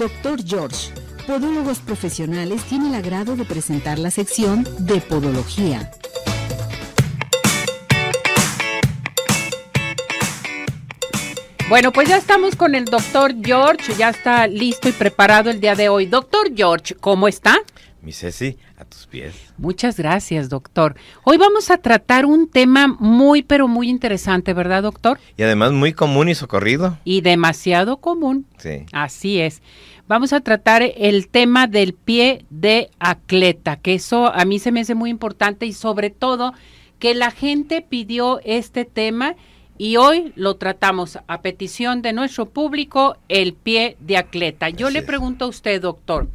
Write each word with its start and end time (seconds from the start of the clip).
Doctor 0.00 0.40
George, 0.42 0.94
Podólogos 1.26 1.80
Profesionales, 1.80 2.62
tiene 2.62 2.88
el 2.88 2.94
agrado 2.94 3.36
de 3.36 3.44
presentar 3.44 3.98
la 3.98 4.10
sección 4.10 4.66
de 4.78 4.98
Podología. 4.98 5.90
Bueno, 11.68 11.92
pues 11.92 12.08
ya 12.08 12.16
estamos 12.16 12.56
con 12.56 12.74
el 12.74 12.86
doctor 12.86 13.34
George, 13.44 13.94
ya 13.98 14.08
está 14.08 14.46
listo 14.46 14.88
y 14.88 14.92
preparado 14.92 15.50
el 15.50 15.60
día 15.60 15.74
de 15.74 15.90
hoy. 15.90 16.06
Doctor 16.06 16.50
George, 16.56 16.94
¿cómo 16.94 17.28
está? 17.28 17.58
Mi 18.02 18.12
Ceci, 18.12 18.56
a 18.78 18.84
tus 18.84 19.06
pies. 19.06 19.34
Muchas 19.58 19.98
gracias, 19.98 20.48
doctor. 20.48 20.96
Hoy 21.24 21.36
vamos 21.36 21.70
a 21.70 21.76
tratar 21.76 22.24
un 22.24 22.48
tema 22.48 22.86
muy, 22.88 23.42
pero 23.42 23.68
muy 23.68 23.90
interesante, 23.90 24.54
¿verdad, 24.54 24.82
doctor? 24.82 25.18
Y 25.36 25.42
además 25.42 25.72
muy 25.72 25.92
común 25.92 26.28
y 26.30 26.34
socorrido. 26.34 26.98
Y 27.04 27.20
demasiado 27.20 27.98
común. 27.98 28.46
Sí. 28.56 28.86
Así 28.92 29.40
es. 29.40 29.60
Vamos 30.08 30.32
a 30.32 30.40
tratar 30.40 30.82
el 30.82 31.28
tema 31.28 31.66
del 31.66 31.92
pie 31.92 32.44
de 32.48 32.90
atleta, 32.98 33.76
que 33.76 33.94
eso 33.94 34.32
a 34.34 34.44
mí 34.44 34.58
se 34.58 34.72
me 34.72 34.80
hace 34.80 34.94
muy 34.94 35.10
importante 35.10 35.66
y 35.66 35.72
sobre 35.72 36.10
todo 36.10 36.54
que 36.98 37.14
la 37.14 37.30
gente 37.30 37.82
pidió 37.82 38.40
este 38.44 38.84
tema 38.84 39.36
y 39.78 39.96
hoy 39.96 40.32
lo 40.36 40.56
tratamos 40.56 41.18
a 41.26 41.40
petición 41.42 42.02
de 42.02 42.12
nuestro 42.12 42.46
público, 42.46 43.16
el 43.28 43.54
pie 43.54 43.96
de 44.00 44.16
atleta. 44.16 44.68
Yo 44.68 44.88
Así 44.88 44.94
le 44.94 45.02
pregunto 45.02 45.46
a 45.46 45.48
usted, 45.48 45.80
doctor, 45.80 46.28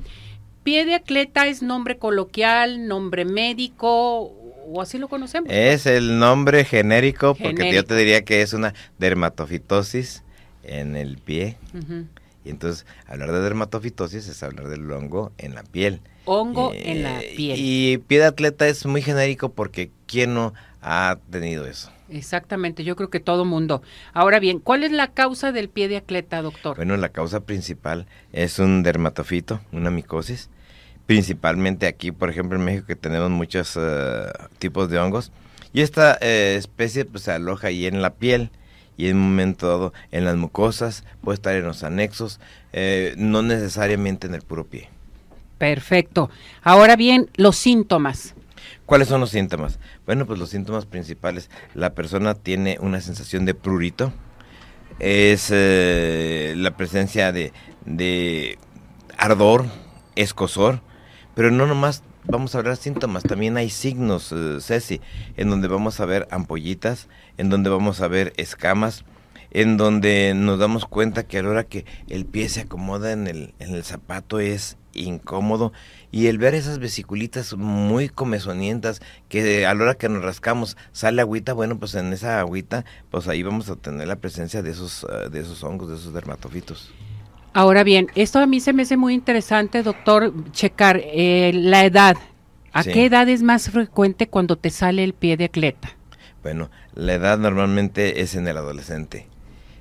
¿pie 0.65 0.83
de 0.83 0.95
atleta 0.95 1.47
es 1.47 1.61
nombre 1.61 1.97
coloquial, 1.97 2.87
nombre 2.87 3.23
médico 3.23 4.33
o 4.67 4.81
así 4.81 4.97
lo 4.97 5.07
conocemos? 5.07 5.49
Es 5.51 5.85
el 5.85 6.17
nombre 6.17 6.65
genérico 6.65 7.35
porque 7.35 7.71
yo 7.71 7.85
te 7.85 7.95
diría 7.95 8.25
que 8.25 8.41
es 8.41 8.51
una 8.51 8.73
dermatofitosis 8.97 10.23
en 10.63 10.95
el 10.95 11.17
pie. 11.19 11.57
Y 12.43 12.49
entonces, 12.49 12.85
hablar 13.05 13.31
de 13.31 13.41
dermatofitosis 13.41 14.27
es 14.27 14.43
hablar 14.43 14.67
del 14.67 14.91
hongo 14.91 15.31
en 15.37 15.53
la 15.55 15.63
piel. 15.63 16.01
Hongo 16.25 16.73
Eh, 16.73 16.91
en 16.91 17.03
la 17.03 17.19
piel. 17.35 17.57
Y 17.59 17.99
pie 17.99 18.19
de 18.19 18.25
atleta 18.25 18.67
es 18.67 18.85
muy 18.87 19.03
genérico 19.03 19.49
porque 19.49 19.91
¿quién 20.07 20.33
no 20.33 20.53
ha 20.81 21.17
tenido 21.29 21.67
eso? 21.67 21.91
Exactamente, 22.09 22.83
yo 22.83 22.95
creo 22.95 23.09
que 23.11 23.19
todo 23.19 23.45
mundo. 23.45 23.83
Ahora 24.13 24.39
bien, 24.39 24.59
¿cuál 24.59 24.83
es 24.83 24.91
la 24.91 25.11
causa 25.11 25.51
del 25.51 25.69
pie 25.69 25.87
de 25.87 25.97
atleta, 25.97 26.41
doctor? 26.41 26.75
Bueno, 26.77 26.97
la 26.97 27.09
causa 27.09 27.41
principal 27.41 28.07
es 28.33 28.57
un 28.57 28.81
dermatofito, 28.83 29.59
una 29.71 29.91
micosis. 29.91 30.49
Principalmente 31.05 31.87
aquí, 31.87 32.11
por 32.11 32.29
ejemplo, 32.29 32.57
en 32.57 32.65
México, 32.65 32.87
que 32.87 32.95
tenemos 32.95 33.29
muchos 33.29 33.77
eh, 33.79 34.25
tipos 34.59 34.89
de 34.89 34.99
hongos. 34.99 35.31
Y 35.73 35.81
esta 35.81 36.17
eh, 36.21 36.55
especie 36.57 37.05
pues, 37.05 37.23
se 37.23 37.31
aloja 37.31 37.67
ahí 37.67 37.85
en 37.85 38.01
la 38.01 38.11
piel 38.11 38.49
y 38.97 39.09
en 39.09 39.17
un 39.17 39.29
momento 39.29 39.67
dado 39.67 39.93
en 40.11 40.25
las 40.25 40.35
mucosas, 40.35 41.03
puede 41.21 41.35
estar 41.35 41.55
en 41.55 41.65
los 41.65 41.83
anexos, 41.83 42.39
eh, 42.73 43.13
no 43.17 43.41
necesariamente 43.41 44.27
en 44.27 44.35
el 44.35 44.41
puro 44.41 44.65
pie. 44.65 44.89
Perfecto. 45.57 46.29
Ahora 46.63 46.95
bien, 46.95 47.29
los 47.35 47.57
síntomas. 47.57 48.35
¿Cuáles 48.85 49.07
son 49.07 49.21
los 49.21 49.31
síntomas? 49.31 49.79
Bueno, 50.05 50.25
pues 50.25 50.39
los 50.39 50.49
síntomas 50.49 50.85
principales, 50.85 51.49
la 51.73 51.93
persona 51.93 52.35
tiene 52.35 52.77
una 52.79 53.01
sensación 53.01 53.45
de 53.45 53.53
prurito, 53.53 54.13
es 54.99 55.49
eh, 55.51 56.53
la 56.55 56.77
presencia 56.77 57.31
de, 57.31 57.51
de 57.85 58.57
ardor, 59.17 59.65
escosor, 60.15 60.81
pero 61.35 61.51
no 61.51 61.67
nomás 61.67 62.01
vamos 62.23 62.55
a 62.55 62.57
hablar 62.57 62.77
síntomas, 62.77 63.23
también 63.23 63.57
hay 63.57 63.69
signos, 63.69 64.31
eh, 64.31 64.57
Ceci, 64.59 65.01
en 65.37 65.49
donde 65.49 65.67
vamos 65.67 65.99
a 65.99 66.05
ver 66.05 66.27
ampollitas, 66.31 67.07
en 67.37 67.49
donde 67.49 67.69
vamos 67.69 68.01
a 68.01 68.07
ver 68.07 68.33
escamas, 68.37 69.05
en 69.51 69.77
donde 69.77 70.33
nos 70.35 70.59
damos 70.59 70.85
cuenta 70.85 71.23
que 71.23 71.37
a 71.37 71.43
la 71.43 71.49
hora 71.49 71.63
que 71.63 71.85
el 72.09 72.25
pie 72.25 72.49
se 72.49 72.61
acomoda 72.61 73.11
en 73.11 73.27
el, 73.27 73.53
en 73.59 73.75
el 73.75 73.83
zapato 73.83 74.39
es 74.39 74.77
incómodo 74.93 75.71
y 76.11 76.27
el 76.27 76.37
ver 76.37 76.55
esas 76.55 76.79
vesiculitas 76.79 77.55
muy 77.55 78.09
comezonientas 78.09 79.01
que 79.29 79.65
a 79.65 79.73
la 79.73 79.83
hora 79.83 79.95
que 79.95 80.09
nos 80.09 80.23
rascamos 80.23 80.77
sale 80.93 81.21
agüita, 81.21 81.53
bueno, 81.53 81.77
pues 81.77 81.95
en 81.95 82.13
esa 82.13 82.39
agüita, 82.39 82.85
pues 83.11 83.27
ahí 83.27 83.43
vamos 83.43 83.69
a 83.69 83.75
tener 83.75 84.07
la 84.07 84.15
presencia 84.15 84.63
de 84.63 84.71
esos, 84.71 85.05
eh, 85.09 85.29
de 85.29 85.39
esos 85.41 85.63
hongos, 85.63 85.89
de 85.89 85.95
esos 85.95 86.13
dermatofitos. 86.13 86.91
Ahora 87.55 87.85
bien, 87.85 88.07
esto 88.15 88.39
a 88.39 88.47
mí 88.47 88.59
se 88.59 88.73
me 88.73 88.83
hace 88.83 88.97
muy 88.97 89.13
interesante, 89.13 89.81
doctor, 89.81 90.33
checar 90.51 90.99
eh, 91.01 91.53
la 91.53 91.85
edad. 91.85 92.17
¿A 92.73 92.83
Sí. 92.83 92.91
qué 92.91 93.05
edad 93.05 93.29
es 93.29 93.43
más 93.43 93.69
frecuente 93.69 94.27
cuando 94.27 94.57
te 94.57 94.69
sale 94.69 95.05
el 95.05 95.13
pie 95.13 95.37
de 95.37 95.45
atleta? 95.45 95.95
Bueno, 96.43 96.69
la 96.95 97.13
edad 97.13 97.37
normalmente 97.37 98.19
es 98.19 98.35
en 98.35 98.49
el 98.49 98.57
adolescente. 98.57 99.27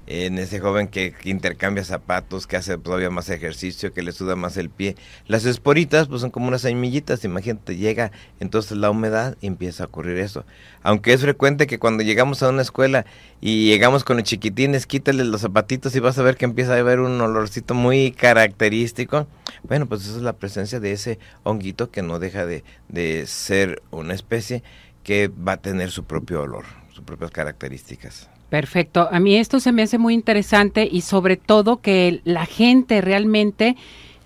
En 0.06 0.38
ese 0.38 0.60
joven 0.60 0.88
que 0.88 1.14
intercambia 1.24 1.82
zapatos, 1.82 2.46
que 2.46 2.56
hace 2.56 2.76
todavía 2.76 3.08
más 3.08 3.30
ejercicio, 3.30 3.92
que 3.94 4.02
le 4.02 4.12
suda 4.12 4.36
más 4.36 4.56
el 4.58 4.68
pie. 4.68 4.96
Las 5.26 5.46
esporitas, 5.46 6.08
pues 6.08 6.20
son 6.20 6.30
como 6.30 6.48
unas 6.48 6.60
semillitas, 6.60 7.24
imagínate, 7.24 7.76
llega 7.76 8.12
entonces 8.38 8.76
la 8.76 8.90
humedad 8.90 9.36
y 9.40 9.46
empieza 9.46 9.84
a 9.84 9.86
ocurrir 9.86 10.18
eso. 10.18 10.44
Aunque 10.82 11.14
es 11.14 11.22
frecuente 11.22 11.66
que 11.66 11.78
cuando 11.78 12.02
llegamos 12.02 12.42
a 12.42 12.50
una 12.50 12.60
escuela 12.62 13.06
y 13.40 13.66
llegamos 13.68 14.04
con 14.04 14.18
los 14.18 14.24
chiquitines, 14.24 14.86
quítale 14.86 15.24
los 15.24 15.40
zapatitos 15.40 15.96
y 15.96 16.00
vas 16.00 16.18
a 16.18 16.22
ver 16.22 16.36
que 16.36 16.44
empieza 16.44 16.74
a 16.74 16.78
haber 16.78 17.00
un 17.00 17.18
olorcito 17.20 17.72
muy 17.74 18.12
característico. 18.12 19.26
Bueno, 19.62 19.86
pues 19.86 20.02
esa 20.02 20.16
es 20.16 20.22
la 20.22 20.34
presencia 20.34 20.80
de 20.80 20.92
ese 20.92 21.18
honguito 21.44 21.90
que 21.90 22.02
no 22.02 22.18
deja 22.18 22.44
de, 22.44 22.62
de 22.88 23.26
ser 23.26 23.82
una 23.90 24.12
especie 24.12 24.62
que 25.02 25.28
va 25.28 25.52
a 25.52 25.56
tener 25.58 25.90
su 25.90 26.04
propio 26.04 26.42
olor, 26.42 26.64
sus 26.92 27.04
propias 27.04 27.30
características. 27.30 28.33
Perfecto. 28.54 29.08
A 29.10 29.18
mí 29.18 29.34
esto 29.34 29.58
se 29.58 29.72
me 29.72 29.82
hace 29.82 29.98
muy 29.98 30.14
interesante 30.14 30.88
y 30.88 31.00
sobre 31.00 31.36
todo 31.36 31.80
que 31.80 32.20
la 32.22 32.46
gente 32.46 33.00
realmente 33.00 33.74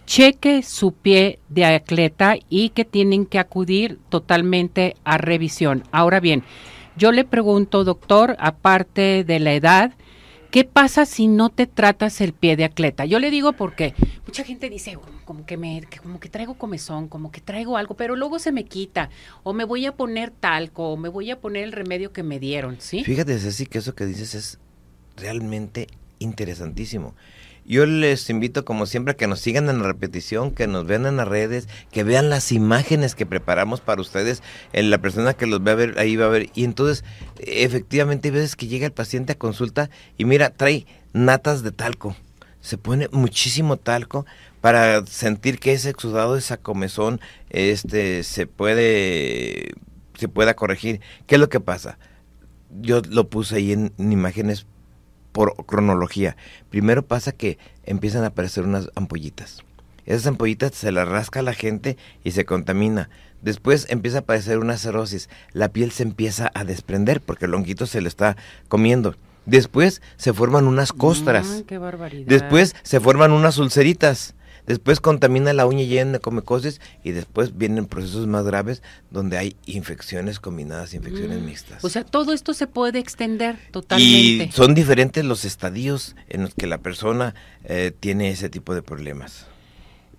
cheque 0.05 0.63
su 0.63 0.93
pie 0.93 1.39
de 1.49 1.65
atleta 1.65 2.37
y 2.51 2.69
que 2.69 2.85
tienen 2.85 3.25
que 3.25 3.39
acudir 3.39 3.99
totalmente 4.11 4.97
a 5.03 5.17
revisión. 5.17 5.83
Ahora 5.93 6.21
bien, 6.21 6.43
yo 6.95 7.11
le 7.11 7.25
pregunto, 7.25 7.85
doctor, 7.85 8.37
aparte 8.39 9.25
de 9.25 9.39
la 9.39 9.55
edad, 9.55 9.93
¿qué 10.51 10.65
pasa 10.65 11.07
si 11.07 11.29
no 11.29 11.51
te 11.51 11.67
tratas 11.67 12.21
el 12.21 12.33
pie 12.33 12.57
de 12.57 12.65
atleta? 12.65 13.05
Yo 13.05 13.19
le 13.19 13.31
digo 13.31 13.53
porque 13.53 13.95
mucha 14.27 14.45
gente 14.45 14.71
dice, 14.71 14.97
"Oh, 14.97 15.03
como 15.25 15.47
que 15.47 15.57
me 15.57 15.83
como 16.03 16.21
que 16.21 16.29
traigo 16.29 16.55
comezón, 16.55 17.09
como 17.09 17.31
que 17.31 17.41
traigo 17.41 17.77
algo, 17.77 17.95
pero 17.95 18.17
luego 18.17 18.39
se 18.39 18.53
me 18.53 18.65
quita 18.65 19.11
o 19.43 19.53
me 19.53 19.65
voy 19.65 19.87
a 19.87 19.97
poner 19.97 20.31
talco 20.31 20.91
o 20.91 20.97
me 20.97 21.09
voy 21.09 21.31
a 21.31 21.41
poner 21.41 21.65
el 21.65 21.73
remedio 21.73 22.13
que 22.13 22.23
me 22.23 22.39
dieron, 22.39 22.81
¿sí? 22.81 23.05
Fíjate, 23.05 23.39
Ceci, 23.39 23.67
que 23.67 23.79
eso 23.79 23.95
que 23.95 24.07
dices 24.07 24.35
es 24.35 24.59
realmente 25.17 25.89
interesantísimo. 26.19 27.15
Yo 27.69 27.85
les 27.85 28.31
invito, 28.31 28.65
como 28.65 28.87
siempre, 28.87 29.13
a 29.13 29.17
que 29.17 29.27
nos 29.27 29.41
sigan 29.41 29.69
en 29.69 29.81
la 29.81 29.87
repetición, 29.87 30.53
que 30.53 30.67
nos 30.67 30.87
vean 30.87 31.05
en 31.05 31.19
las 31.19 31.29
redes, 31.29 31.69
que 31.93 32.03
vean 32.03 32.31
las 32.31 32.51
imágenes 32.51 33.15
que 33.15 33.27
preparamos 33.27 33.83
para 33.83 34.01
ustedes. 34.01 34.43
Eh, 34.73 34.83
La 34.83 34.97
persona 34.97 35.35
que 35.35 35.47
los 35.47 35.61
va 35.61 35.73
a 35.73 35.75
ver, 35.75 35.99
ahí 35.99 36.17
va 36.17 36.25
a 36.25 36.31
ver. 36.31 36.49
Y 36.55 36.65
entonces, 36.65 37.05
efectivamente, 37.39 38.29
hay 38.29 38.35
veces 38.35 38.57
que 38.57 38.69
llega 38.69 38.87
el 38.87 38.93
paciente 38.93 39.33
a 39.33 39.39
consulta 39.39 39.91
y 40.17 40.25
mira, 40.25 40.49
trae 40.49 40.87
natas 41.13 41.63
de 41.63 41.71
talco. 41.71 42.17
Se 42.63 42.79
pone 42.79 43.09
muchísimo 43.13 43.77
talco 43.77 44.25
para 44.63 45.05
sentir 45.05 45.59
que 45.59 45.75
ese 45.75 45.91
exudado, 45.91 46.37
esa 46.39 46.57
comezón, 46.57 47.21
este, 47.51 48.25
se 48.25 48.47
puede, 48.47 49.75
se 50.15 50.29
pueda 50.29 50.55
corregir. 50.55 51.03
¿Qué 51.27 51.35
es 51.35 51.41
lo 51.41 51.51
que 51.51 51.61
pasa? 51.61 51.99
yo 52.81 53.01
lo 53.09 53.29
puse 53.29 53.57
ahí 53.57 53.73
en, 53.73 53.93
en 53.99 54.13
imágenes 54.13 54.67
por 55.33 55.67
cronología. 55.67 56.37
Primero 56.71 57.03
pasa 57.03 57.33
que 57.33 57.59
empiezan 57.85 58.25
a 58.25 58.29
aparecer 58.29 58.65
unas 58.65 58.91
ampollitas. 58.95 59.63
Esas 60.07 60.27
ampollitas 60.27 60.75
se 60.75 60.91
las 60.91 61.07
rasca 61.07 61.43
la 61.43 61.53
gente 61.53 61.97
y 62.25 62.31
se 62.31 62.45
contamina. 62.45 63.11
Después 63.43 63.87
empieza 63.91 64.19
a 64.19 64.21
aparecer 64.21 64.59
una 64.59 64.77
cirrosis. 64.77 65.29
La 65.53 65.69
piel 65.69 65.93
se 65.93 66.03
empieza 66.03 66.51
a 66.55 66.65
desprender 66.65 67.21
porque 67.21 67.45
el 67.45 67.55
honguito 67.55 67.87
se 67.87 68.01
le 68.01 68.09
está 68.09 68.37
comiendo. 68.69 69.17
Después 69.45 70.03
se 70.17 70.33
forman 70.33 70.67
unas 70.67 70.93
costras. 70.93 71.61
Ah, 71.61 71.65
qué 71.67 71.79
barbaridad. 71.79 72.27
Después 72.27 72.75
se 72.83 73.01
forman 73.01 73.33
unas 73.33 73.59
ulceritas. 73.59 74.35
Después 74.69 75.01
contamina 75.01 75.53
la 75.55 75.67
uña 75.67 75.83
llena 75.85 76.13
de 76.13 76.21
comecosis 76.21 76.81
y 77.03 77.11
después 77.11 77.57
vienen 77.59 77.87
procesos 77.87 78.27
más 78.29 78.45
graves 78.45 78.83
donde 79.11 79.37
hay 79.39 79.57
infecciones 79.67 80.39
combinadas, 80.39 80.95
infecciones 80.95 81.41
Mm. 81.41 81.45
mixtas. 81.45 81.85
O 81.85 81.89
sea, 81.89 82.05
todo 82.05 82.33
esto 82.33 82.55
se 82.55 82.67
puede 82.69 83.01
extender 83.01 83.57
y 83.69 83.73
totalmente. 83.73 84.53
son 84.53 84.75
diferentes 84.75 85.25
los 85.25 85.45
estadios 85.45 86.15
en 86.29 86.43
los 86.43 86.55
que 86.55 86.67
la 86.67 86.79
persona 86.79 87.35
eh, 87.65 87.93
tiene 87.99 88.29
ese 88.31 88.49
tipo 88.51 88.75
de 88.75 88.83
problemas. 88.83 89.47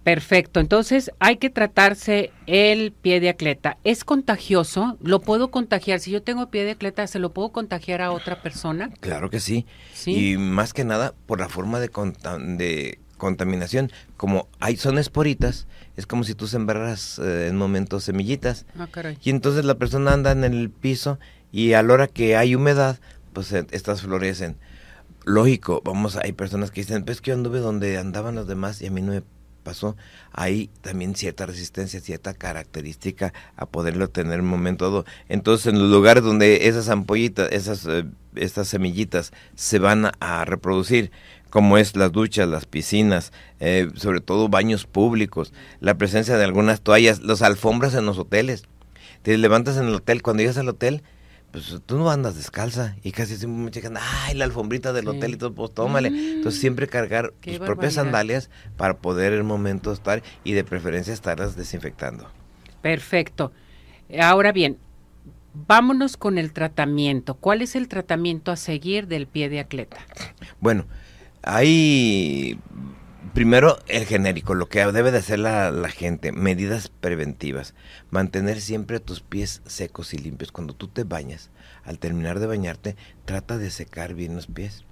Perfecto. 0.04 0.60
Entonces, 0.60 1.12
hay 1.20 1.38
que 1.38 1.50
tratarse 1.50 2.32
el 2.48 2.92
pie 2.94 3.20
de 3.20 3.30
atleta. 3.30 3.78
¿Es 3.84 4.04
contagioso? 4.04 4.98
¿Lo 5.04 5.20
puedo 5.20 5.52
contagiar? 5.52 6.00
Si 6.00 6.10
yo 6.10 6.24
tengo 6.24 6.50
pie 6.50 6.64
de 6.64 6.72
atleta, 6.72 7.06
¿se 7.06 7.20
lo 7.20 7.32
puedo 7.34 7.50
contagiar 7.50 8.02
a 8.02 8.12
otra 8.12 8.42
persona? 8.42 8.90
Claro 9.02 9.30
que 9.30 9.40
sí. 9.40 9.66
Sí. 9.94 10.32
Y 10.34 10.38
más 10.38 10.74
que 10.74 10.86
nada 10.86 11.14
por 11.28 11.40
la 11.40 11.50
forma 11.50 11.80
de, 11.80 11.90
de 12.58 12.98
contaminación. 13.20 13.92
Como 14.18 14.48
hay 14.60 14.78
son 14.78 14.98
esporitas, 14.98 15.68
es 15.96 16.08
como 16.08 16.24
si 16.24 16.34
tú 16.34 16.48
sembraras 16.48 17.20
eh, 17.20 17.48
en 17.48 17.56
momentos 17.56 18.06
semillitas. 18.06 18.66
Ah, 18.80 18.88
caray. 18.90 19.20
Y 19.24 19.30
entonces 19.30 19.66
la 19.66 19.76
persona 19.76 20.14
anda 20.14 20.32
en 20.32 20.44
el 20.44 20.72
piso 20.72 21.20
y 21.52 21.74
a 21.74 21.84
la 21.84 21.94
hora 21.94 22.08
que 22.08 22.36
hay 22.36 22.56
humedad, 22.56 23.00
pues 23.34 23.52
eh, 23.54 23.68
estas 23.70 24.02
florecen. 24.02 24.58
lógico, 25.26 25.84
vamos, 25.86 26.16
hay 26.16 26.32
personas 26.32 26.72
que 26.72 26.82
dicen, 26.82 27.06
pues 27.06 27.22
que 27.22 27.30
yo 27.30 27.36
anduve 27.36 27.60
donde 27.60 28.00
andaban 28.00 28.34
los 28.34 28.48
demás 28.48 28.82
y 28.82 28.88
a 28.88 28.92
mí 28.92 29.04
no 29.04 29.12
me 29.12 29.22
pasó. 29.60 29.96
Hay 30.32 30.70
también 30.82 31.16
cierta 31.16 31.46
resistencia, 31.46 32.00
cierta 32.00 32.34
característica 32.34 33.34
a 33.56 33.66
poderlo 33.66 34.10
tener 34.10 34.36
en 34.36 34.42
un 34.42 34.48
momento 34.48 34.86
dado. 34.86 35.06
Entonces, 35.28 35.68
en 35.68 35.80
los 35.80 35.92
lugares 35.92 36.24
donde 36.24 36.68
esas 36.68 36.90
ampollitas, 36.90 37.50
esas, 37.52 37.86
eh, 37.86 38.06
estas 38.36 38.68
semillitas 38.68 39.32
se 39.56 39.80
van 39.80 40.12
a 40.20 40.46
reproducir, 40.46 41.12
como 41.50 41.78
es 41.78 41.96
las 41.96 42.12
duchas, 42.12 42.48
las 42.48 42.66
piscinas, 42.66 43.32
eh, 43.60 43.90
sobre 43.96 44.22
todo 44.22 44.50
baños 44.50 44.86
públicos, 44.86 45.54
la 45.80 45.98
presencia 45.98 46.38
de 46.38 46.44
algunas 46.44 46.82
toallas, 46.82 47.22
las 47.22 47.42
alfombras 47.42 47.96
en 47.96 48.06
los 48.06 48.18
hoteles. 48.18 48.64
Te 49.22 49.38
levantas 49.38 49.78
en 49.78 49.88
el 49.88 49.96
hotel, 49.96 50.22
cuando 50.22 50.42
llegas 50.42 50.58
al 50.58 50.70
hotel, 50.70 51.04
pues 51.52 51.82
tú 51.86 51.98
no 51.98 52.10
andas 52.12 52.36
descalza 52.36 52.96
y 53.04 53.12
casi 53.12 53.36
siempre 53.36 53.64
me 53.64 53.72
checan, 53.72 53.98
ay, 53.98 54.36
la 54.36 54.46
alfombrita 54.46 54.94
del 54.94 55.08
hotel 55.08 55.34
y 55.34 55.38
todo, 55.38 55.54
pues 55.54 55.74
tómale. 55.74 56.10
Entonces 56.10 56.62
siempre 56.62 56.88
cargar 56.88 57.34
tus 57.42 57.58
propias 57.58 57.96
sandalias 57.96 58.50
para 58.78 58.98
poder 58.98 59.34
en 59.34 59.40
el 59.40 59.44
momento 59.44 59.92
estar 59.92 60.22
y 60.44 60.54
de 60.54 60.64
preferencia 60.64 61.14
estarlas 61.14 61.56
desinfectando. 61.56 62.30
Perfecto. 62.82 63.52
Ahora 64.20 64.52
bien, 64.52 64.78
vámonos 65.54 66.18
con 66.18 66.38
el 66.38 66.54
tratamiento. 66.54 67.34
¿Cuál 67.36 67.62
es 67.64 67.76
el 67.76 67.88
tratamiento 67.88 68.52
a 68.52 68.56
seguir 68.56 69.08
del 69.08 69.28
pie 69.28 69.50
de 69.50 69.60
atleta? 69.60 69.98
Bueno, 70.60 70.86
hay 71.42 72.60
primero 73.34 73.80
el 73.88 74.06
genérico, 74.06 74.56
lo 74.56 74.68
que 74.68 74.86
debe 74.92 75.12
de 75.12 75.20
hacer 75.20 75.40
la, 75.40 75.72
la, 75.72 75.90
gente, 75.90 76.32
medidas 76.32 76.90
preventivas, 76.90 77.74
mantener 78.10 78.60
siempre 78.62 79.00
tus 79.00 79.22
pies 79.22 79.62
secos 79.66 80.14
y 80.14 80.18
limpios. 80.18 80.52
Cuando 80.52 80.74
tú 80.74 80.88
te 80.88 81.04
bañas, 81.04 81.50
al 81.84 82.00
terminar 82.00 82.40
de 82.40 82.48
bañarte, 82.48 82.96
trata 83.26 83.58
de 83.58 83.72
secar 83.72 84.14
bien 84.14 84.36
los 84.36 84.48
pies. 84.48 84.84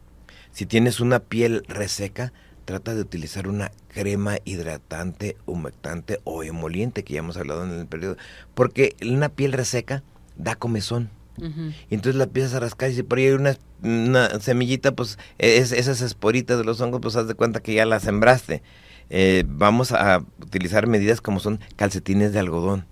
Si 0.51 0.65
tienes 0.65 0.99
una 0.99 1.19
piel 1.19 1.63
reseca, 1.67 2.33
trata 2.65 2.95
de 2.95 3.01
utilizar 3.01 3.47
una 3.47 3.71
crema 3.87 4.37
hidratante, 4.43 5.37
humectante 5.45 6.19
o 6.23 6.43
emoliente, 6.43 7.03
que 7.03 7.13
ya 7.13 7.19
hemos 7.19 7.37
hablado 7.37 7.63
en 7.63 7.71
el 7.71 7.87
periodo, 7.87 8.17
porque 8.55 8.95
una 9.01 9.29
piel 9.29 9.53
reseca 9.53 10.03
da 10.35 10.55
comezón. 10.55 11.09
Y 11.37 11.93
entonces 11.93 12.15
la 12.15 12.25
empiezas 12.25 12.53
a 12.55 12.59
rascar 12.59 12.89
y 12.89 12.95
si 12.95 13.03
por 13.03 13.17
ahí 13.17 13.27
hay 13.27 13.33
una, 13.33 14.39
semillita, 14.39 14.93
pues 14.93 15.19
es, 15.37 15.71
esas 15.71 16.01
esporitas 16.01 16.57
de 16.57 16.63
los 16.63 16.81
hongos, 16.81 17.01
pues 17.01 17.15
haz 17.15 17.27
de 17.27 17.35
cuenta 17.35 17.61
que 17.61 17.73
ya 17.73 17.85
las 17.85 18.03
sembraste. 18.03 18.63
Eh, 19.09 19.45
vamos 19.47 19.91
a 19.91 20.23
utilizar 20.41 20.87
medidas 20.87 21.21
como 21.21 21.39
son 21.39 21.59
calcetines 21.75 22.33
de 22.33 22.39
algodón, 22.39 22.85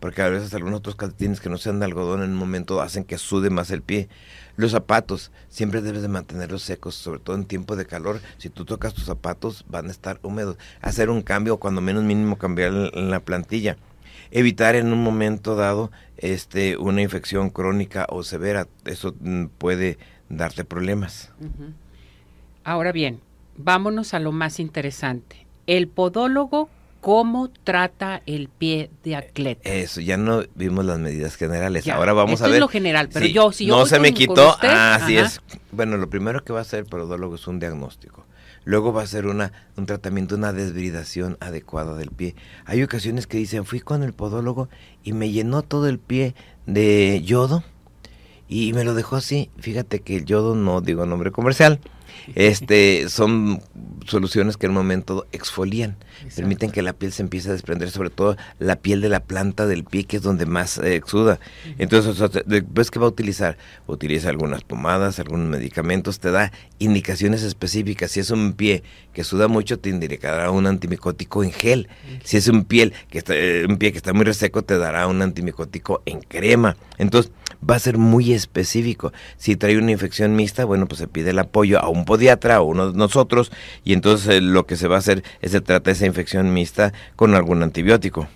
porque 0.00 0.22
a 0.22 0.28
veces 0.28 0.54
algunos 0.54 0.78
otros 0.78 0.96
calcetines 0.96 1.40
que 1.40 1.50
no 1.50 1.58
sean 1.58 1.80
de 1.80 1.86
algodón 1.86 2.22
en 2.22 2.30
un 2.30 2.36
momento 2.36 2.80
hacen 2.80 3.04
que 3.04 3.18
sude 3.18 3.50
más 3.50 3.70
el 3.70 3.82
pie. 3.82 4.08
Los 4.56 4.72
zapatos, 4.72 5.30
siempre 5.48 5.82
debes 5.82 6.02
de 6.02 6.08
mantenerlos 6.08 6.62
secos, 6.62 6.94
sobre 6.94 7.20
todo 7.20 7.36
en 7.36 7.44
tiempo 7.44 7.76
de 7.76 7.86
calor. 7.86 8.20
Si 8.38 8.48
tú 8.48 8.64
tocas 8.64 8.94
tus 8.94 9.04
zapatos, 9.04 9.64
van 9.68 9.88
a 9.88 9.90
estar 9.90 10.18
húmedos. 10.22 10.56
Hacer 10.80 11.10
un 11.10 11.22
cambio, 11.22 11.58
cuando 11.58 11.80
menos 11.80 12.02
mínimo 12.02 12.38
cambiar 12.38 12.72
la 12.72 13.20
plantilla 13.20 13.76
evitar 14.30 14.76
en 14.76 14.92
un 14.92 15.02
momento 15.02 15.56
dado 15.56 15.90
este 16.16 16.76
una 16.76 17.02
infección 17.02 17.50
crónica 17.50 18.06
o 18.08 18.22
severa. 18.22 18.66
Eso 18.84 19.14
mm, 19.20 19.46
puede 19.58 19.98
darte 20.28 20.64
problemas. 20.64 21.32
Ahora 22.64 22.92
bien, 22.92 23.20
vámonos 23.56 24.14
a 24.14 24.18
lo 24.18 24.32
más 24.32 24.60
interesante. 24.60 25.46
El 25.66 25.88
podólogo, 25.88 26.68
¿cómo 27.00 27.50
trata 27.64 28.22
el 28.26 28.48
pie 28.48 28.90
de 29.04 29.16
atleta? 29.16 29.68
Eso, 29.68 30.00
ya 30.00 30.16
no 30.16 30.44
vimos 30.54 30.84
las 30.84 30.98
medidas 30.98 31.36
generales. 31.36 31.86
Ahora 31.88 32.12
vamos 32.12 32.40
a 32.42 32.46
ver. 32.46 32.54
Es 32.54 32.60
lo 32.60 32.68
general, 32.68 33.08
pero 33.12 33.26
yo, 33.26 33.52
si 33.52 33.66
yo 33.66 33.76
no 33.76 33.86
se 33.86 34.00
me 34.00 34.12
quitó. 34.12 34.56
así 34.60 35.16
es. 35.16 35.40
Bueno, 35.72 35.96
lo 35.96 36.08
primero 36.08 36.42
que 36.42 36.52
va 36.52 36.60
a 36.60 36.62
hacer 36.62 36.80
el 36.80 36.86
podólogo 36.86 37.34
es 37.34 37.46
un 37.46 37.58
diagnóstico. 37.58 38.24
Luego 38.68 38.92
va 38.92 39.00
a 39.00 39.06
ser 39.06 39.26
una, 39.28 39.54
un 39.78 39.86
tratamiento, 39.86 40.34
una 40.34 40.52
desbridación 40.52 41.38
adecuada 41.40 41.96
del 41.96 42.10
pie. 42.10 42.36
Hay 42.66 42.82
ocasiones 42.82 43.26
que 43.26 43.38
dicen, 43.38 43.64
fui 43.64 43.80
con 43.80 44.02
el 44.02 44.12
podólogo 44.12 44.68
y 45.02 45.14
me 45.14 45.30
llenó 45.30 45.62
todo 45.62 45.88
el 45.88 45.98
pie 45.98 46.34
de 46.66 47.22
yodo 47.24 47.64
y 48.46 48.74
me 48.74 48.84
lo 48.84 48.92
dejó 48.92 49.16
así. 49.16 49.50
Fíjate 49.56 50.00
que 50.00 50.18
el 50.18 50.26
yodo 50.26 50.54
no 50.54 50.82
digo 50.82 51.06
nombre 51.06 51.32
comercial, 51.32 51.80
este, 52.34 53.08
son 53.08 53.62
soluciones 54.06 54.56
que 54.56 54.66
en 54.66 54.70
un 54.70 54.78
momento 54.78 55.26
exfolian, 55.32 55.96
permiten 56.34 56.70
que 56.70 56.82
la 56.82 56.92
piel 56.92 57.12
se 57.12 57.22
empiece 57.22 57.48
a 57.50 57.52
desprender, 57.52 57.90
sobre 57.90 58.10
todo 58.10 58.36
la 58.58 58.76
piel 58.76 59.00
de 59.00 59.08
la 59.08 59.20
planta 59.20 59.66
del 59.66 59.84
pie, 59.84 60.04
que 60.04 60.16
es 60.16 60.22
donde 60.22 60.46
más 60.46 60.78
eh, 60.78 60.96
exuda. 60.96 61.38
Entonces, 61.78 62.44
después 62.46 62.90
que 62.90 62.98
va 62.98 63.06
a 63.06 63.10
utilizar, 63.10 63.58
utiliza 63.86 64.28
algunas 64.28 64.64
pomadas, 64.64 65.18
algunos 65.18 65.48
medicamentos, 65.48 66.20
te 66.20 66.30
da 66.30 66.52
indicaciones 66.78 67.42
específicas. 67.42 68.10
Si 68.10 68.20
es 68.20 68.30
un 68.30 68.52
pie 68.52 68.82
que 69.12 69.24
suda 69.24 69.48
mucho, 69.48 69.78
te 69.78 69.90
indicará 69.90 70.50
un 70.50 70.66
antimicótico 70.66 71.44
en 71.44 71.52
gel. 71.52 71.88
Si 72.24 72.36
es 72.36 72.48
un 72.48 72.64
piel 72.64 72.92
que 73.10 73.18
está, 73.18 73.34
eh, 73.36 73.66
un 73.68 73.78
pie 73.78 73.92
que 73.92 73.98
está 73.98 74.12
muy 74.12 74.24
reseco, 74.24 74.62
te 74.62 74.78
dará 74.78 75.06
un 75.06 75.22
antimicótico 75.22 76.02
en 76.06 76.20
crema. 76.20 76.76
Entonces, 76.98 77.32
va 77.68 77.76
a 77.76 77.78
ser 77.78 77.98
muy 77.98 78.32
específico. 78.32 79.12
Si 79.36 79.56
trae 79.56 79.78
una 79.78 79.90
infección 79.90 80.36
mixta, 80.36 80.64
bueno, 80.64 80.86
pues 80.86 80.98
se 80.98 81.08
pide 81.08 81.30
el 81.30 81.38
apoyo 81.38 81.78
a 81.78 81.88
un 81.88 81.97
podiatra 82.04 82.60
o 82.60 82.64
uno 82.64 82.92
de 82.92 82.98
nosotros 82.98 83.52
y 83.84 83.92
entonces 83.92 84.28
eh, 84.28 84.40
lo 84.40 84.66
que 84.66 84.76
se 84.76 84.88
va 84.88 84.96
a 84.96 84.98
hacer 84.98 85.22
es 85.40 85.52
se 85.52 85.60
trata 85.60 85.90
esa 85.90 86.06
infección 86.06 86.52
mixta 86.52 86.92
con 87.16 87.34
algún 87.34 87.62
antibiótico. 87.62 88.28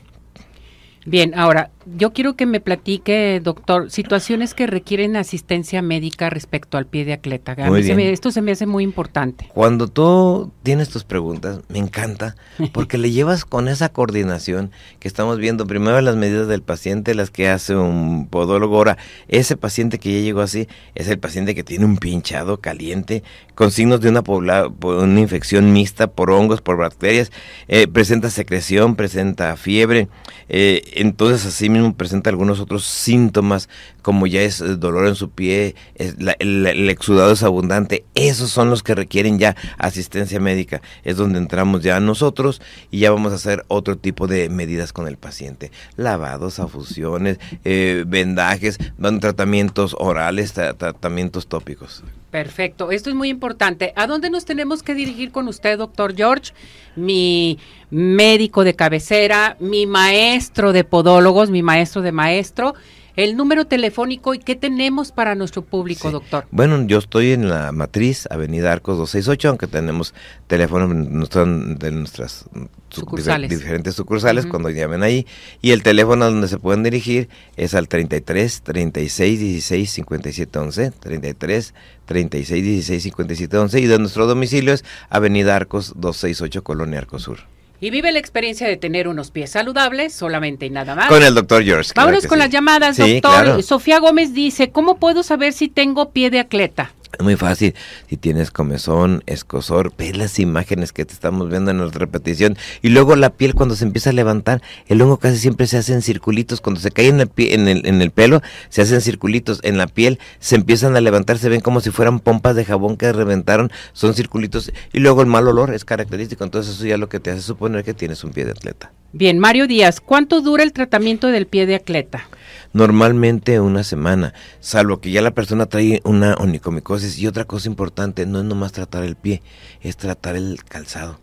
Bien, 1.04 1.36
ahora, 1.36 1.70
yo 1.86 2.12
quiero 2.12 2.34
que 2.34 2.46
me 2.46 2.60
platique, 2.60 3.40
doctor, 3.42 3.90
situaciones 3.90 4.54
que 4.54 4.66
requieren 4.66 5.16
asistencia 5.16 5.82
médica 5.82 6.30
respecto 6.30 6.78
al 6.78 6.86
pie 6.86 7.04
de 7.04 7.14
atleta. 7.14 7.52
esto 7.52 8.30
se 8.30 8.42
me 8.42 8.52
hace 8.52 8.66
muy 8.66 8.84
importante. 8.84 9.48
Cuando 9.52 9.88
tú 9.88 10.52
tienes 10.62 10.88
tus 10.88 11.04
preguntas, 11.04 11.60
me 11.68 11.78
encanta, 11.78 12.36
porque 12.72 12.98
le 12.98 13.10
llevas 13.10 13.44
con 13.44 13.68
esa 13.68 13.88
coordinación 13.88 14.70
que 14.98 15.08
estamos 15.08 15.38
viendo, 15.38 15.66
primero 15.66 16.00
las 16.00 16.16
medidas 16.16 16.48
del 16.48 16.62
paciente, 16.62 17.14
las 17.14 17.30
que 17.30 17.48
hace 17.48 17.74
un 17.74 18.28
podólogo. 18.28 18.76
Ahora, 18.76 18.98
ese 19.28 19.56
paciente 19.56 19.98
que 19.98 20.12
ya 20.12 20.20
llegó 20.20 20.40
así, 20.40 20.68
es 20.94 21.08
el 21.08 21.18
paciente 21.18 21.54
que 21.54 21.64
tiene 21.64 21.84
un 21.84 21.96
pinchado 21.96 22.60
caliente, 22.60 23.22
con 23.54 23.70
signos 23.70 24.00
de 24.00 24.08
una, 24.08 24.22
una 24.22 25.20
infección 25.20 25.72
mixta 25.72 26.06
por 26.06 26.30
hongos, 26.30 26.60
por 26.60 26.76
bacterias, 26.76 27.30
eh, 27.68 27.86
presenta 27.86 28.30
secreción, 28.30 28.96
presenta 28.96 29.56
fiebre, 29.56 30.08
eh, 30.48 30.82
entonces 30.94 31.46
así 31.46 31.68
mismo 31.72 31.94
presenta 31.94 32.30
algunos 32.30 32.60
otros 32.60 32.84
síntomas, 32.84 33.68
como 34.02 34.26
ya 34.26 34.42
es 34.42 34.60
el 34.60 34.78
dolor 34.78 35.06
en 35.06 35.14
su 35.14 35.30
pie, 35.30 35.74
el, 35.96 36.88
exudado 36.88 37.32
es 37.32 37.42
abundante. 37.42 38.04
Esos 38.14 38.50
son 38.50 38.70
los 38.70 38.82
que 38.82 38.94
requieren 38.94 39.38
ya 39.38 39.56
asistencia 39.78 40.40
médica. 40.40 40.82
Es 41.04 41.16
donde 41.16 41.38
entramos 41.38 41.82
ya 41.82 41.98
nosotros 42.00 42.60
y 42.90 43.00
ya 43.00 43.10
vamos 43.10 43.32
a 43.32 43.36
hacer 43.36 43.64
otro 43.68 43.96
tipo 43.96 44.26
de 44.26 44.48
medidas 44.48 44.92
con 44.92 45.08
el 45.08 45.16
paciente. 45.16 45.72
Lavados, 45.96 46.58
afusiones, 46.58 47.38
eh, 47.64 48.04
vendajes, 48.06 48.78
tratamientos 49.20 49.96
orales, 49.98 50.52
tratamientos 50.52 51.46
tópicos. 51.46 52.02
Perfecto, 52.32 52.90
esto 52.90 53.10
es 53.10 53.16
muy 53.16 53.28
importante. 53.28 53.92
¿A 53.94 54.06
dónde 54.06 54.30
nos 54.30 54.46
tenemos 54.46 54.82
que 54.82 54.94
dirigir 54.94 55.32
con 55.32 55.48
usted, 55.48 55.76
doctor 55.76 56.16
George? 56.16 56.54
Mi 56.96 57.58
médico 57.92 58.64
de 58.64 58.74
cabecera, 58.74 59.56
mi 59.60 59.86
maestro 59.86 60.72
de 60.72 60.82
podólogos, 60.82 61.50
mi 61.50 61.62
maestro 61.62 62.02
de 62.02 62.10
maestro 62.10 62.74
el 63.16 63.36
número 63.36 63.66
telefónico 63.66 64.34
y 64.34 64.38
qué 64.38 64.56
tenemos 64.56 65.12
para 65.12 65.34
nuestro 65.34 65.62
público, 65.62 66.10
doctor. 66.10 66.46
Bueno, 66.50 66.86
yo 66.86 66.98
estoy 66.98 67.32
en 67.32 67.48
la 67.48 67.72
matriz, 67.72 68.26
Avenida 68.30 68.72
Arcos 68.72 68.96
268, 68.96 69.48
aunque 69.48 69.66
tenemos 69.66 70.14
teléfono 70.46 70.88
de 70.88 71.90
nuestras 71.90 72.46
sucursales. 72.88 73.50
diferentes 73.50 73.94
sucursales 73.94 74.46
cuando 74.46 74.70
llamen 74.70 75.02
ahí. 75.02 75.26
Y 75.60 75.72
el 75.72 75.82
teléfono 75.82 76.24
donde 76.24 76.48
se 76.48 76.58
pueden 76.58 76.82
dirigir 76.82 77.28
es 77.56 77.74
al 77.74 77.88
33 77.88 78.62
36 78.62 79.40
16 79.40 79.90
57 79.90 80.58
11, 80.58 80.90
33 80.92 81.74
36 82.06 82.64
16 82.64 83.02
57 83.02 83.58
11 83.58 83.80
y 83.80 83.86
de 83.86 83.98
nuestro 83.98 84.26
domicilio 84.26 84.72
es 84.72 84.84
Avenida 85.10 85.54
Arcos 85.54 85.92
268, 85.96 86.64
Colonia 86.64 86.98
Arcos 86.98 87.22
Sur 87.22 87.52
y 87.82 87.90
vive 87.90 88.12
la 88.12 88.20
experiencia 88.20 88.68
de 88.68 88.76
tener 88.76 89.08
unos 89.08 89.32
pies 89.32 89.50
saludables 89.50 90.14
solamente 90.14 90.66
y 90.66 90.70
nada 90.70 90.94
más. 90.94 91.08
Con 91.08 91.20
el 91.20 91.34
doctor 91.34 91.64
George. 91.64 91.90
Vámonos 91.96 92.28
con 92.28 92.38
las 92.38 92.48
llamadas, 92.48 92.96
doctor. 92.96 93.60
Sofía 93.64 93.98
Gómez 93.98 94.32
dice, 94.32 94.70
¿cómo 94.70 94.98
puedo 94.98 95.24
saber 95.24 95.52
si 95.52 95.66
tengo 95.66 96.12
pie 96.12 96.30
de 96.30 96.38
atleta? 96.38 96.92
Es 97.18 97.22
muy 97.22 97.36
fácil. 97.36 97.74
Si 98.08 98.16
tienes 98.16 98.50
comezón, 98.50 99.22
escosor, 99.26 99.92
ves 99.96 100.16
las 100.16 100.38
imágenes 100.38 100.92
que 100.92 101.04
te 101.04 101.12
estamos 101.12 101.50
viendo 101.50 101.70
en 101.70 101.78
la 101.78 101.88
repetición. 101.88 102.56
Y 102.80 102.88
luego 102.88 103.16
la 103.16 103.30
piel 103.30 103.54
cuando 103.54 103.76
se 103.76 103.84
empieza 103.84 104.10
a 104.10 104.12
levantar, 104.14 104.62
el 104.86 105.00
hongo 105.02 105.18
casi 105.18 105.38
siempre 105.38 105.66
se 105.66 105.76
hace 105.76 105.92
en 105.92 106.02
circulitos. 106.02 106.60
Cuando 106.60 106.80
se 106.80 106.90
cae 106.90 107.08
en 107.08 107.20
el, 107.20 107.30
en 107.36 107.68
el, 107.68 107.86
en 107.86 108.00
el 108.00 108.10
pelo, 108.10 108.40
se 108.70 108.82
hacen 108.82 109.00
circulitos. 109.00 109.60
En 109.62 109.76
la 109.76 109.86
piel 109.86 110.18
se 110.38 110.56
empiezan 110.56 110.96
a 110.96 111.00
levantar, 111.00 111.38
se 111.38 111.48
ven 111.48 111.60
como 111.60 111.80
si 111.80 111.90
fueran 111.90 112.18
pompas 112.18 112.56
de 112.56 112.64
jabón 112.64 112.96
que 112.96 113.12
reventaron. 113.12 113.70
Son 113.92 114.14
circulitos. 114.14 114.72
Y 114.92 115.00
luego 115.00 115.20
el 115.20 115.28
mal 115.28 115.46
olor 115.46 115.74
es 115.74 115.84
característico. 115.84 116.44
Entonces 116.44 116.76
eso 116.76 116.86
ya 116.86 116.96
lo 116.96 117.08
que 117.08 117.20
te 117.20 117.30
hace 117.30 117.42
suponer 117.42 117.84
que 117.84 117.94
tienes 117.94 118.24
un 118.24 118.30
pie 118.30 118.46
de 118.46 118.52
atleta. 118.52 118.90
Bien, 119.12 119.38
Mario 119.38 119.66
Díaz, 119.66 120.00
¿cuánto 120.00 120.40
dura 120.40 120.62
el 120.62 120.72
tratamiento 120.72 121.26
del 121.26 121.46
pie 121.46 121.66
de 121.66 121.74
atleta? 121.74 122.26
Normalmente 122.72 123.60
una 123.60 123.84
semana, 123.84 124.32
salvo 124.60 125.00
que 125.00 125.10
ya 125.10 125.20
la 125.20 125.32
persona 125.32 125.66
trae 125.66 126.00
una 126.04 126.34
onicomicosis. 126.34 127.18
Y 127.18 127.26
otra 127.26 127.44
cosa 127.44 127.68
importante, 127.68 128.26
no 128.26 128.38
es 128.38 128.44
nomás 128.44 128.72
tratar 128.72 129.04
el 129.04 129.16
pie, 129.16 129.42
es 129.82 129.96
tratar 129.96 130.36
el 130.36 130.64
calzado 130.64 131.18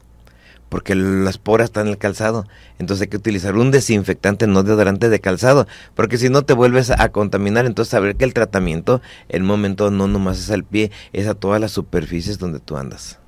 porque 0.69 0.95
las 0.95 1.37
poras 1.37 1.65
están 1.65 1.87
en 1.87 1.93
el 1.93 1.97
calzado. 1.97 2.45
Entonces 2.77 3.01
hay 3.01 3.07
que 3.07 3.17
utilizar 3.17 3.55
un 3.57 3.71
desinfectante, 3.71 4.47
no 4.47 4.63
deodorante 4.63 5.09
de 5.09 5.19
calzado, 5.19 5.67
porque 5.95 6.17
si 6.17 6.29
no 6.29 6.43
te 6.43 6.53
vuelves 6.53 6.91
a 6.91 7.09
contaminar. 7.09 7.65
Entonces 7.65 7.91
saber 7.91 8.15
que 8.15 8.25
el 8.25 8.33
tratamiento, 8.33 9.01
el 9.27 9.43
momento 9.43 9.91
no 9.91 10.07
nomás 10.07 10.39
es 10.39 10.51
al 10.51 10.63
pie, 10.63 10.91
es 11.11 11.27
a 11.27 11.33
todas 11.33 11.59
las 11.59 11.71
superficies 11.71 12.37
donde 12.37 12.59
tú 12.59 12.77
andas. 12.77 13.19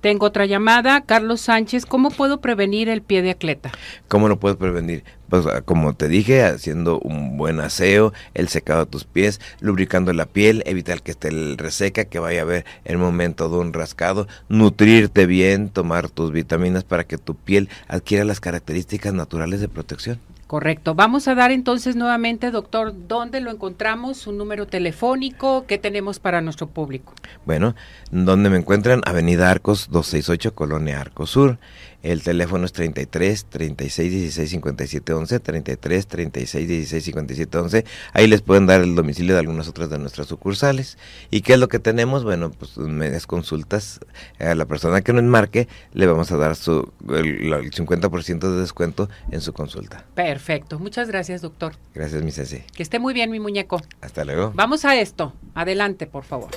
Tengo 0.00 0.26
otra 0.26 0.46
llamada, 0.46 1.00
Carlos 1.00 1.40
Sánchez. 1.40 1.84
¿Cómo 1.84 2.10
puedo 2.10 2.40
prevenir 2.40 2.88
el 2.88 3.02
pie 3.02 3.20
de 3.20 3.30
atleta? 3.30 3.72
¿Cómo 4.06 4.28
lo 4.28 4.38
puedes 4.38 4.56
prevenir? 4.56 5.02
Pues 5.28 5.44
ah, 5.46 5.62
como 5.62 5.94
te 5.94 6.06
dije, 6.06 6.44
haciendo 6.44 7.00
un 7.00 7.36
buen 7.36 7.58
aseo, 7.58 8.12
el 8.34 8.48
secado 8.48 8.84
de 8.84 8.90
tus 8.90 9.04
pies, 9.04 9.40
lubricando 9.60 10.12
la 10.12 10.26
piel, 10.26 10.62
evitar 10.66 11.02
que 11.02 11.10
esté 11.10 11.30
reseca, 11.56 12.04
que 12.04 12.20
vaya 12.20 12.40
a 12.40 12.42
haber 12.44 12.64
el 12.84 12.96
momento 12.96 13.48
de 13.48 13.56
un 13.56 13.72
rascado, 13.72 14.28
nutrirte 14.48 15.26
bien, 15.26 15.68
tomar 15.68 16.08
tus 16.08 16.30
vitaminas 16.30 16.84
para 16.84 17.02
que 17.04 17.18
tu 17.18 17.34
piel 17.34 17.68
adquiera 17.88 18.24
las 18.24 18.40
características 18.40 19.12
naturales 19.12 19.60
de 19.60 19.68
protección. 19.68 20.20
Correcto. 20.48 20.94
Vamos 20.94 21.28
a 21.28 21.34
dar 21.34 21.50
entonces 21.50 21.94
nuevamente, 21.94 22.50
doctor, 22.50 22.94
¿dónde 23.06 23.42
lo 23.42 23.50
encontramos? 23.50 24.26
¿Un 24.26 24.38
número 24.38 24.66
telefónico? 24.66 25.66
¿Qué 25.66 25.76
tenemos 25.76 26.20
para 26.20 26.40
nuestro 26.40 26.68
público? 26.68 27.12
Bueno, 27.44 27.74
¿dónde 28.10 28.48
me 28.48 28.56
encuentran? 28.56 29.02
Avenida 29.04 29.50
Arcos 29.50 29.88
268, 29.90 30.54
Colonia 30.54 31.02
Arcos 31.02 31.28
Sur. 31.28 31.58
El 32.02 32.22
teléfono 32.22 32.64
es 32.64 32.72
33 32.72 33.46
36 33.46 34.12
16 34.12 34.50
57 34.50 35.12
11, 35.12 35.40
33 35.40 36.06
36 36.06 36.68
16 36.68 37.04
57 37.04 37.58
11. 37.58 37.84
Ahí 38.12 38.28
les 38.28 38.40
pueden 38.40 38.66
dar 38.66 38.82
el 38.82 38.94
domicilio 38.94 39.34
de 39.34 39.40
algunas 39.40 39.66
otras 39.66 39.90
de 39.90 39.98
nuestras 39.98 40.28
sucursales. 40.28 40.96
¿Y 41.30 41.40
qué 41.40 41.54
es 41.54 41.58
lo 41.58 41.68
que 41.68 41.80
tenemos? 41.80 42.22
Bueno, 42.22 42.52
pues 42.52 42.78
medias 42.78 43.26
consultas. 43.26 43.98
A 44.38 44.54
la 44.54 44.66
persona 44.66 45.00
que 45.00 45.12
nos 45.12 45.24
marque 45.24 45.66
le 45.92 46.06
vamos 46.06 46.30
a 46.30 46.36
dar 46.36 46.54
su, 46.54 46.92
el, 47.08 47.72
50% 47.72 48.38
de 48.38 48.60
descuento 48.60 49.08
en 49.32 49.40
su 49.40 49.52
consulta. 49.52 50.06
Perfecto. 50.38 50.78
Muchas 50.78 51.08
gracias, 51.08 51.42
doctor. 51.42 51.74
Gracias, 51.94 52.22
mi 52.22 52.30
Ceci. 52.30 52.62
Que 52.76 52.84
esté 52.84 53.00
muy 53.00 53.12
bien, 53.12 53.28
mi 53.28 53.40
muñeco. 53.40 53.82
Hasta 54.00 54.24
luego. 54.24 54.52
Vamos 54.54 54.84
a 54.84 54.94
esto. 54.94 55.32
Adelante, 55.52 56.06
por 56.06 56.22
favor. 56.22 56.50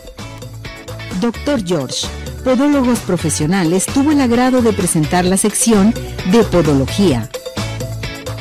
Doctor 1.20 1.66
George, 1.66 2.08
Podólogos 2.44 3.00
Profesionales, 3.00 3.88
tuvo 3.88 4.12
el 4.12 4.22
agrado 4.22 4.62
de 4.62 4.72
presentar 4.72 5.26
la 5.26 5.36
sección 5.36 5.96
de 6.32 6.44
Podología 6.44 7.28